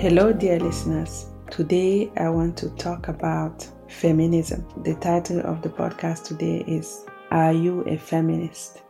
[0.00, 1.26] Hello, dear listeners.
[1.50, 4.66] Today I want to talk about feminism.
[4.82, 8.80] The title of the podcast today is Are You a Feminist?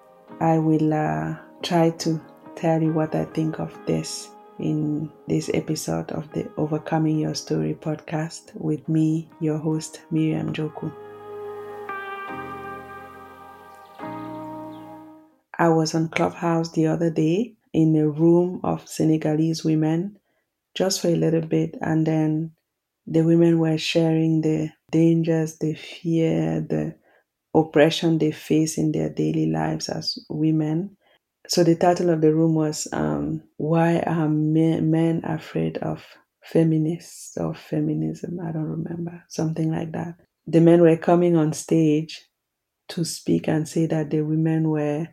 [0.41, 1.35] I will uh,
[1.65, 2.21] try to
[2.55, 4.29] tell you what I think of this
[4.61, 10.93] in this episode of the Overcoming Your Story podcast with me, your host, Miriam Joku.
[15.59, 20.20] I was on Clubhouse the other day in a room of Senegalese women
[20.75, 22.53] just for a little bit, and then
[23.07, 26.97] the women were sharing the dangers, the fear, the
[27.55, 30.97] oppression they face in their daily lives as women.
[31.49, 36.05] So the title of the room was um, "Why Are Men Afraid of
[36.45, 40.17] Feminists or Feminism?" I don't remember something like that.
[40.47, 42.29] The men were coming on stage
[42.91, 45.09] to speak and say that the women were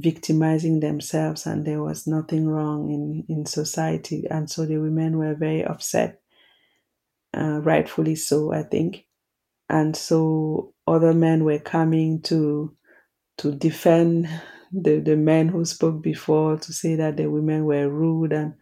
[0.00, 4.26] victimizing themselves and there was nothing wrong in, in society.
[4.30, 6.20] And so the women were very upset,
[7.36, 9.06] uh, rightfully so, I think.
[9.68, 12.74] And so other men were coming to
[13.38, 14.28] to defend
[14.72, 18.54] the, the men who spoke before to say that the women were rude and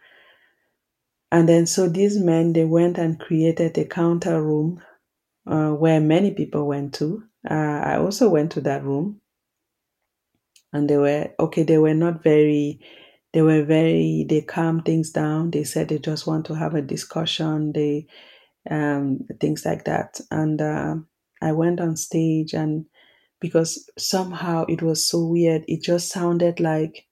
[1.33, 4.81] and then so these men they went and created a counter room
[5.47, 7.23] uh, where many people went to.
[7.49, 9.21] Uh, I also went to that room
[10.73, 12.81] and they were okay they were not very
[13.33, 15.51] they were very they calmed things down.
[15.51, 17.73] They said they just want to have a discussion.
[17.73, 18.07] They
[18.71, 20.21] um things like that.
[20.31, 20.97] And uh,
[21.43, 22.87] i went on stage and
[23.41, 27.07] because somehow it was so weird it just sounded like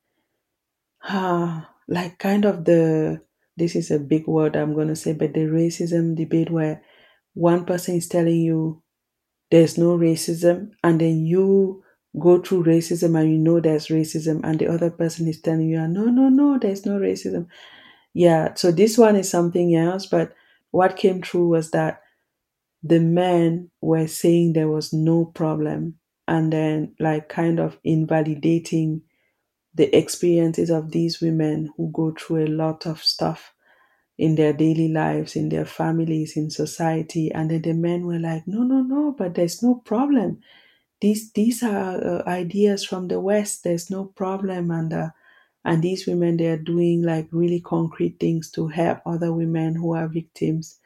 [1.02, 3.20] ah like kind of the
[3.56, 6.82] this is a big word i'm going to say but the racism debate where
[7.34, 8.82] one person is telling you
[9.50, 11.82] there's no racism and then you
[12.18, 15.86] go through racism and you know there's racism and the other person is telling you
[15.88, 17.46] no no no there's no racism.
[18.14, 20.34] Yeah so this one is something else but
[20.72, 22.02] what came through was that
[22.82, 25.96] the men were saying there was no problem
[26.28, 29.02] and then like kind of invalidating
[29.74, 33.54] the experiences of these women who go through a lot of stuff
[34.18, 38.46] in their daily lives in their families in society and then the men were like
[38.46, 40.40] no no no but there's no problem
[41.00, 45.10] these these are uh, ideas from the west there's no problem and uh,
[45.64, 49.94] and these women they are doing like really concrete things to help other women who
[49.94, 50.78] are victims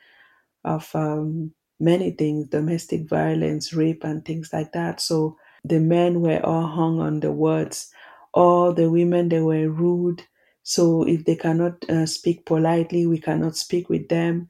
[0.65, 5.01] of um, many things domestic violence rape and things like that.
[5.01, 7.93] So the men were all hung on the words.
[8.35, 10.23] All the women they were rude.
[10.63, 14.49] So if they cannot uh, speak politely we cannot speak with them.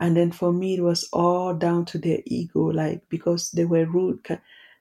[0.00, 3.86] And then for me it was all down to their ego like because they were
[3.86, 4.24] rude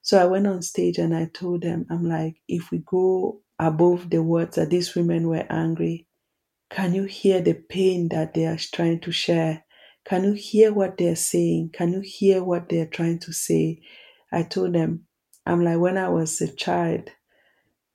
[0.02, 4.10] so I went on stage and I told them, I'm like, if we go above
[4.10, 6.08] the words that these women were angry,
[6.70, 9.66] can you hear the pain that they are trying to share?
[10.06, 11.72] Can you hear what they're saying?
[11.74, 13.82] Can you hear what they're trying to say?
[14.32, 15.06] I told them,
[15.46, 17.10] I'm like, when I was a child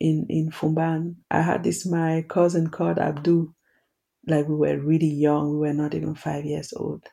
[0.00, 3.54] in, in Fumban, I had this, my cousin called Abdul.
[4.26, 7.04] Like we were really young, we were not even five years old.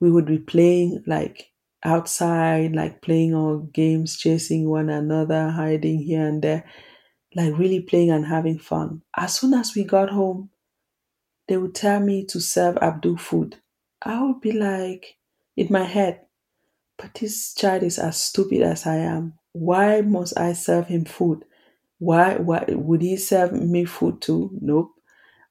[0.00, 1.49] We would be playing like
[1.84, 6.64] outside, like playing all games, chasing one another, hiding here and there,
[7.34, 9.02] like really playing and having fun.
[9.16, 10.50] As soon as we got home,
[11.48, 13.56] they would tell me to serve Abdul food.
[14.02, 15.16] I would be like,
[15.56, 16.20] in my head,
[16.96, 19.34] but this child is as stupid as I am.
[19.52, 21.44] Why must I serve him food?
[21.98, 24.56] Why, why would he serve me food too?
[24.60, 24.92] Nope.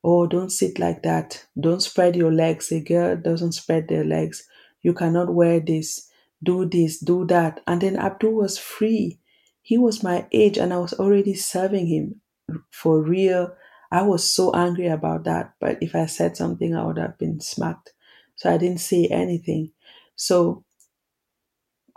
[0.03, 1.45] Oh, don't sit like that.
[1.59, 2.72] Don't spread your legs.
[2.72, 4.47] A girl doesn't spread their legs.
[4.81, 6.08] You cannot wear this
[6.44, 7.61] do this, do that.
[7.67, 9.19] And then Abdul was free.
[9.61, 12.22] He was my age and I was already serving him
[12.72, 13.53] for real.
[13.91, 15.53] I was so angry about that.
[15.59, 17.94] But if I said something, I would have been smacked.
[18.35, 19.72] So I didn't say anything.
[20.16, 20.63] So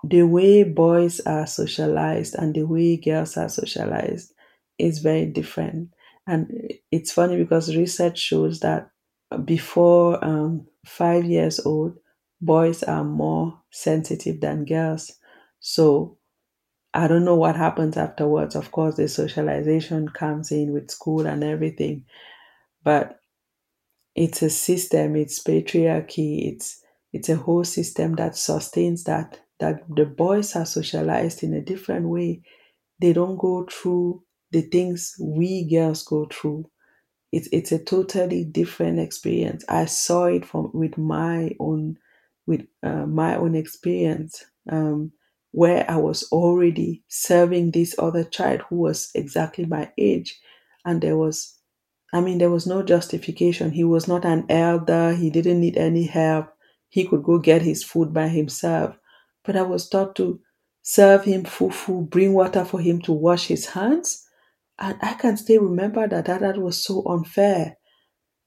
[0.04, 4.33] the way boys are socialized and the way girls are socialized
[4.78, 5.91] is very different.
[6.27, 8.91] And it's funny because research shows that
[9.44, 11.97] before um, five years old,
[12.42, 15.12] boys are more sensitive than girls.
[15.60, 16.18] So
[16.94, 18.56] I don't know what happens afterwards.
[18.56, 22.04] Of course, the socialization comes in with school and everything,
[22.84, 23.21] but
[24.15, 25.16] it's a system.
[25.16, 26.53] It's patriarchy.
[26.53, 31.60] It's it's a whole system that sustains that that the boys are socialized in a
[31.62, 32.42] different way.
[33.00, 36.71] They don't go through the things we girls go through.
[37.33, 39.65] It's it's a totally different experience.
[39.68, 41.98] I saw it from with my own
[42.47, 45.12] with uh, my own experience um,
[45.53, 50.39] where I was already serving this other child who was exactly my age.
[50.84, 51.59] And there was
[52.15, 53.71] I mean, there was no justification.
[53.72, 56.48] He was not an elder, he didn't need any help.
[56.89, 58.97] He could go get his food by himself.
[59.44, 60.41] But I was taught to
[60.83, 64.27] serve him fufu, bring water for him to wash his hands.
[64.78, 67.77] And I can still remember that that, that was so unfair.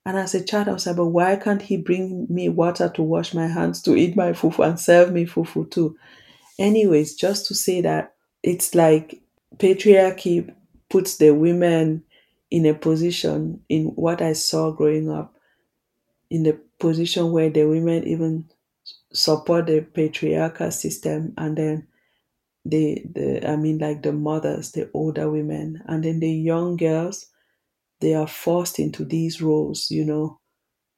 [0.06, 3.02] And as a child, I was like, but why can't he bring me water to
[3.02, 5.98] wash my hands, to eat my fufu, and serve me fufu too?
[6.60, 8.14] Anyways, just to say that
[8.44, 9.22] it's like
[9.58, 10.54] patriarchy
[10.90, 12.04] puts the women
[12.52, 15.36] in a position, in what I saw growing up,
[16.30, 18.50] in the position where the women even
[19.12, 21.88] support the patriarchal system and then
[22.66, 27.28] the, the I mean like the mothers, the older women, and then the young girls,
[28.06, 30.40] they are forced into these roles, you know.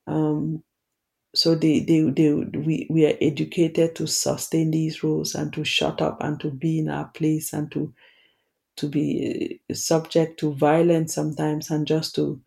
[0.08, 0.64] Um,
[1.36, 6.02] so they, they, they we, we are educated to sustain these roles and to shut
[6.02, 7.94] up and to be in our place and to
[8.78, 12.42] to be uh, subject to violence sometimes and just to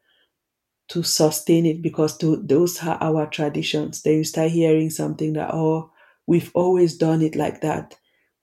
[0.89, 4.03] to sustain it because to, those are our traditions.
[4.03, 5.91] Then you start hearing something that oh
[6.27, 7.97] we've always done it like that.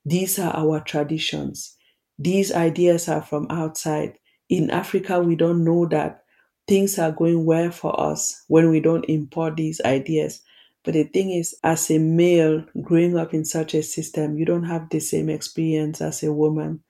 [0.04, 1.76] These are our traditions.
[2.18, 4.18] These ideas are from outside.
[4.48, 6.24] In Africa, we don't know that
[6.66, 10.42] things are going well for us when we don't import these ideas.
[10.84, 14.64] But the thing is, as a male growing up in such a system, you don't
[14.64, 16.82] have the same experience as a woman.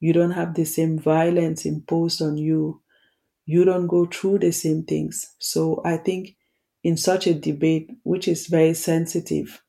[0.00, 2.82] You don't have the same violence imposed on you.
[3.46, 5.34] You don't go through the same things.
[5.38, 6.36] So I think
[6.82, 9.62] in such a debate, which is very sensitive,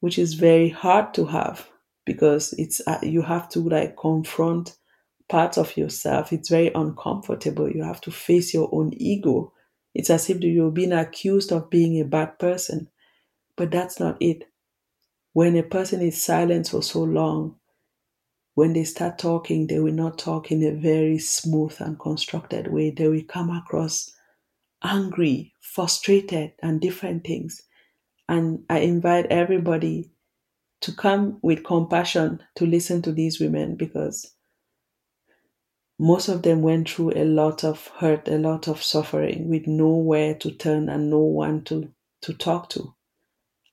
[0.00, 1.68] which is very hard to have
[2.04, 4.76] because it's uh, you have to like confront
[5.28, 6.32] parts of yourself.
[6.32, 7.70] It's very uncomfortable.
[7.70, 9.52] You have to face your own ego.
[9.94, 12.88] It's as if you're being accused of being a bad person.
[13.56, 14.44] But that's not it.
[15.32, 17.56] When a person is silent for so long,
[18.54, 22.90] when they start talking, they will not talk in a very smooth and constructed way.
[22.90, 24.12] They will come across
[24.84, 27.62] angry, frustrated, and different things.
[28.28, 30.10] And I invite everybody
[30.82, 34.32] to come with compassion to listen to these women because
[36.02, 40.34] most of them went through a lot of hurt, a lot of suffering with nowhere
[40.34, 41.88] to turn and no one to,
[42.22, 42.92] to talk to.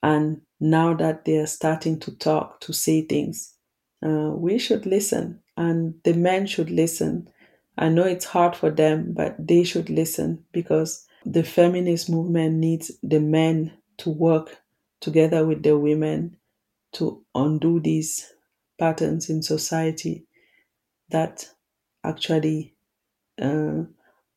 [0.03, 3.55] And now that they are starting to talk, to say things,
[4.05, 7.27] uh, we should listen and the men should listen.
[7.79, 12.91] I know it's hard for them, but they should listen because the feminist movement needs
[13.01, 14.55] the men to work
[15.01, 16.37] together with the women
[16.91, 18.31] to undo these
[18.77, 20.27] patterns in society
[21.09, 21.49] that
[22.03, 22.75] actually
[23.41, 23.83] uh,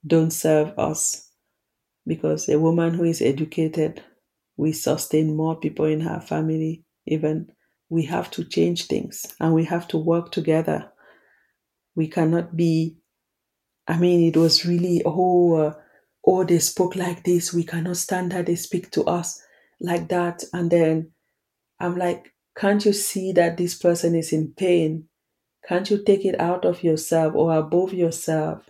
[0.06, 1.28] don't serve us.
[2.06, 4.02] Because a woman who is educated,
[4.56, 7.52] we sustain more people in her family, even
[7.88, 10.90] we have to change things and we have to work together.
[11.94, 12.96] We cannot be,
[13.86, 15.74] I mean, it was really, oh, uh,
[16.26, 17.52] oh, they spoke like this.
[17.52, 19.40] We cannot stand that they speak to us
[19.80, 20.42] like that.
[20.52, 21.12] And then
[21.78, 25.08] I'm like, can't you see that this person is in pain?
[25.66, 28.68] Can't you take it out of yourself or above yourself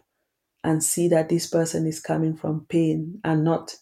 [0.63, 3.77] and see that this person is coming from pain and not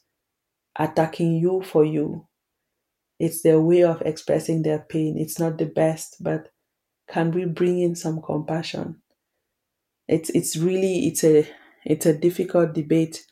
[0.78, 2.26] attacking you for you?
[3.18, 5.18] It's their way of expressing their pain.
[5.18, 6.50] It's not the best, but
[7.08, 9.02] can we bring in some compassion?
[10.08, 11.46] It's it's really it's a
[11.84, 13.26] it's a difficult debate.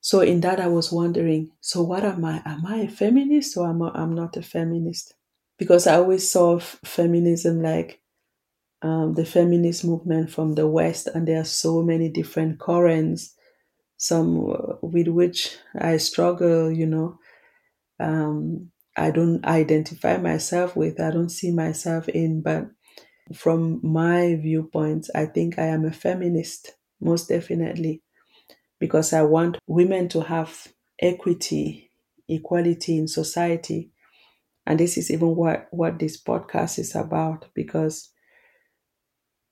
[0.00, 2.42] So in that I was wondering, so what am I?
[2.44, 5.14] Am I a feminist or am I, I'm not a feminist?
[5.58, 8.01] Because I always saw feminism like
[8.82, 13.34] um, the feminist movement from the West, and there are so many different currents,
[13.96, 17.18] some uh, with which I struggle, you know.
[18.00, 22.66] Um, I don't identify myself with, I don't see myself in, but
[23.32, 28.02] from my viewpoint, I think I am a feminist, most definitely,
[28.78, 30.68] because I want women to have
[31.00, 31.90] equity,
[32.28, 33.92] equality in society.
[34.66, 38.10] And this is even what, what this podcast is about, because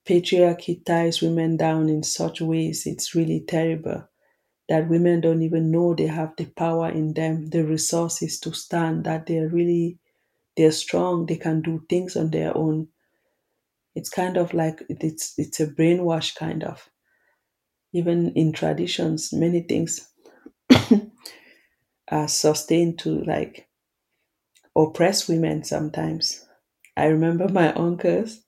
[0.05, 4.07] patriarchy ties women down in such ways, it's really terrible
[4.69, 9.03] that women don't even know they have the power in them, the resources to stand,
[9.05, 9.99] that they're really
[10.57, 12.89] they're strong, they can do things on their own.
[13.95, 16.89] It's kind of like it's it's a brainwash kind of.
[17.93, 20.09] Even in traditions, many things
[22.09, 23.67] are sustained to like
[24.75, 26.45] oppress women sometimes.
[26.97, 28.41] I remember my uncles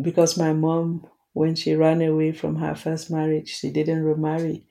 [0.00, 4.66] because my mom when she ran away from her first marriage, she didn't remarry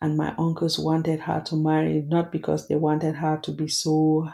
[0.00, 4.28] and my uncles wanted her to marry not because they wanted her to be so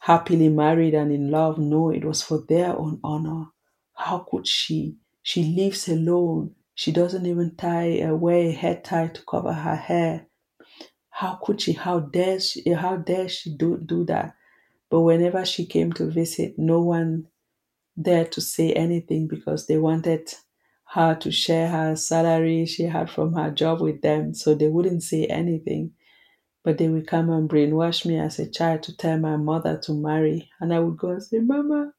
[0.00, 3.46] happily married and in love no it was for their own honor
[3.94, 9.08] how could she she lives alone She doesn't even tie uh, wear a head tie
[9.08, 10.26] to cover her hair.
[11.10, 11.72] How could she?
[11.74, 12.68] How dare she?
[12.72, 14.34] How dare she do do that?
[14.90, 17.28] But whenever she came to visit, no one
[18.00, 20.32] dared to say anything because they wanted
[20.94, 25.02] her to share her salary she had from her job with them, so they wouldn't
[25.02, 25.92] say anything.
[26.64, 29.94] But they would come and brainwash me as a child to tell my mother to
[29.94, 30.50] marry.
[30.60, 31.92] And I would go and say, Mama,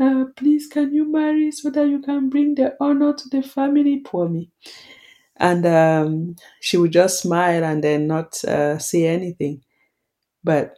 [0.00, 3.98] uh, please can you marry so that you can bring the honor to the family?
[4.04, 4.50] Poor me.
[5.36, 9.62] And um, she would just smile and then not uh, say anything.
[10.44, 10.76] But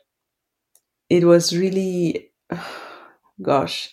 [1.08, 2.30] it was really,
[3.42, 3.90] gosh,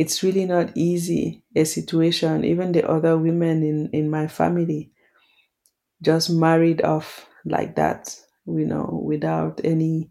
[0.00, 2.44] it's really not easy a situation.
[2.44, 4.92] Even the other women in, in my family
[6.02, 8.14] just married off like that,
[8.46, 10.10] you know, without any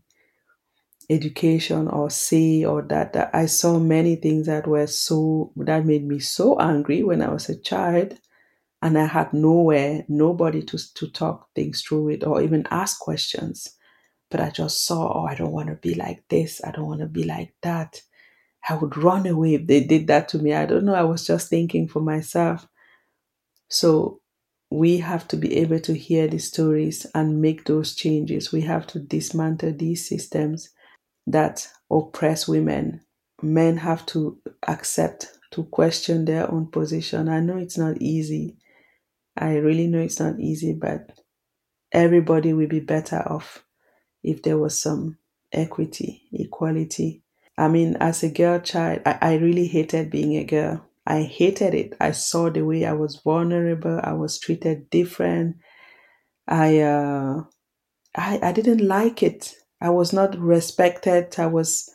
[1.09, 6.05] education or say or that, that I saw many things that were so that made
[6.05, 8.13] me so angry when I was a child
[8.81, 13.69] and I had nowhere, nobody to to talk things through with or even ask questions.
[14.31, 17.01] But I just saw, oh, I don't want to be like this, I don't want
[17.01, 18.01] to be like that.
[18.67, 20.53] I would run away if they did that to me.
[20.53, 20.95] I don't know.
[20.95, 22.67] I was just thinking for myself.
[23.69, 24.21] So
[24.71, 28.51] we have to be able to hear the stories and make those changes.
[28.51, 30.69] We have to dismantle these systems
[31.27, 33.01] that oppress women.
[33.41, 37.29] Men have to accept to question their own position.
[37.29, 38.57] I know it's not easy.
[39.37, 41.17] I really know it's not easy, but
[41.91, 43.63] everybody will be better off
[44.23, 45.17] if there was some
[45.51, 47.23] equity, equality.
[47.59, 50.85] I mean, as a girl child, I, I really hated being a girl.
[51.05, 51.95] I hated it.
[52.01, 53.99] I saw the way I was vulnerable.
[54.03, 55.57] I was treated different.
[56.47, 57.43] I uh,
[58.15, 59.55] I, I didn't like it.
[59.81, 61.35] I was not respected.
[61.39, 61.89] I was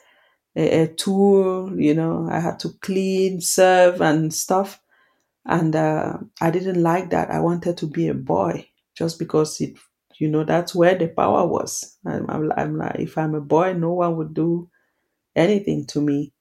[0.56, 2.28] a, a tool, you know.
[2.30, 4.80] I had to clean, serve, and stuff.
[5.46, 7.30] And uh, I didn't like that.
[7.30, 9.76] I wanted to be a boy just because it,
[10.18, 11.98] you know, that's where the power was.
[12.06, 14.68] I'm, I'm, I'm like, if I'm a boy, no one would do
[15.36, 16.32] anything to me.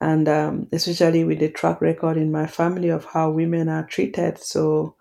[0.00, 4.38] And um, especially with the track record in my family of how women are treated.
[4.38, 4.96] So,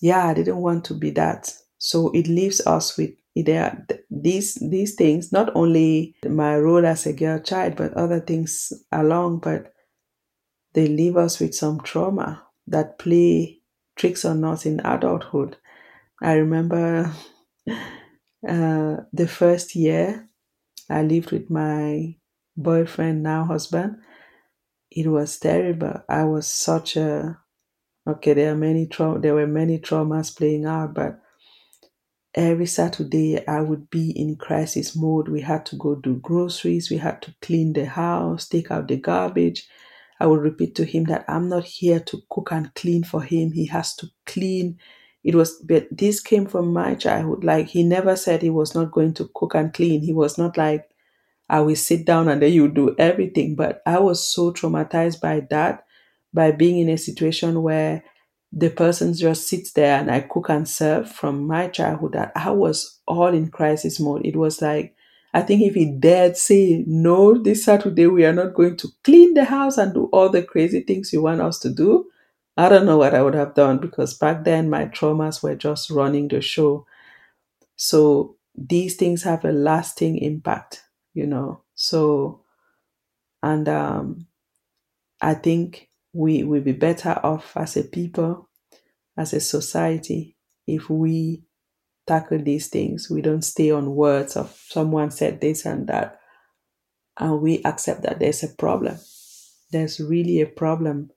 [0.00, 1.52] yeah, I didn't want to be that.
[1.78, 3.10] So it leaves us with
[4.10, 9.40] these these things, not only my role as a girl child, but other things along.
[9.40, 9.72] But
[10.74, 13.60] they leave us with some trauma that play
[13.96, 15.56] tricks on us in adulthood.
[16.22, 17.12] I remember
[18.48, 20.28] uh, the first year
[20.90, 22.16] I lived with my
[22.56, 23.96] boyfriend, now husband.
[24.90, 26.02] It was terrible.
[26.08, 27.38] I was such a
[28.08, 28.34] okay.
[28.34, 31.20] There are many tra- There were many traumas playing out, but
[32.34, 35.28] every Saturday I would be in crisis mode.
[35.28, 38.96] We had to go do groceries, we had to clean the house, take out the
[38.96, 39.68] garbage.
[40.20, 43.52] I would repeat to him that I'm not here to cook and clean for him.
[43.52, 44.78] He has to clean.
[45.24, 47.44] It was, but this came from my childhood.
[47.44, 50.02] Like he never said he was not going to cook and clean.
[50.02, 50.88] He was not like,
[51.48, 53.54] I will sit down and then you do everything.
[53.54, 55.84] But I was so traumatized by that,
[56.32, 58.04] by being in a situation where
[58.52, 62.50] the person just sits there and I cook and serve from my childhood that I
[62.50, 64.24] was all in crisis mode.
[64.24, 64.94] It was like,
[65.34, 69.34] I think if he dared say, no, this Saturday we are not going to clean
[69.34, 72.06] the house and do all the crazy things you want us to do,
[72.56, 75.90] I don't know what I would have done because back then my traumas were just
[75.90, 76.86] running the show.
[77.76, 80.82] So these things have a lasting impact,
[81.16, 81.62] you know.
[81.74, 82.42] So,
[83.42, 84.26] and um,
[85.20, 88.48] I think we will be better off as a people,
[89.16, 91.42] as a society, if we
[92.06, 93.10] tackle these things.
[93.10, 96.20] We don't stay on words of someone said this and that,
[97.18, 98.98] and we accept that there's a problem.
[99.72, 101.10] There's really a problem.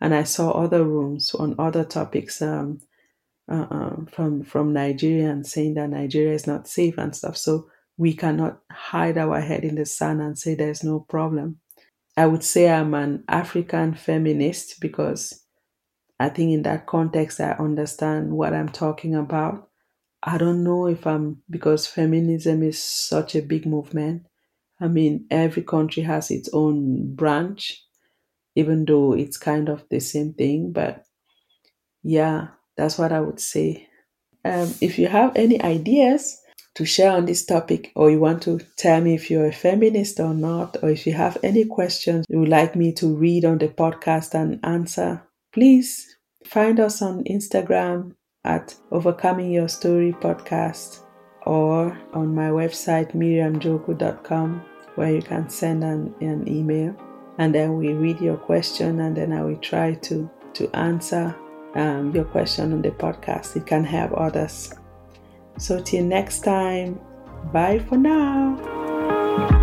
[0.00, 2.80] And I saw other rooms on other topics um,
[3.50, 7.36] uh, um, from from Nigeria and saying that Nigeria is not safe and stuff.
[7.36, 11.58] So we cannot hide our head in the sand and say there's no problem.
[12.16, 15.44] I would say I'm an African feminist because
[16.18, 19.68] I think in that context I understand what I'm talking about.
[20.22, 24.26] I don't know if I'm because feminism is such a big movement.
[24.80, 27.84] I mean, every country has its own branch,
[28.54, 30.72] even though it's kind of the same thing.
[30.72, 31.04] But
[32.02, 33.88] yeah, that's what I would say.
[34.44, 36.40] Um, if you have any ideas,
[36.74, 40.20] to share on this topic, or you want to tell me if you're a feminist
[40.20, 43.58] or not, or if you have any questions you would like me to read on
[43.58, 48.12] the podcast and answer, please find us on Instagram
[48.44, 51.00] at Overcoming Your Story Podcast
[51.46, 54.64] or on my website miriamjoku.com
[54.94, 56.94] where you can send an, an email
[57.38, 61.34] and then we read your question and then I will try to to answer
[61.74, 63.56] um, your question on the podcast.
[63.56, 64.72] It can help others.
[65.58, 67.00] So, till next time,
[67.52, 69.60] bye for now.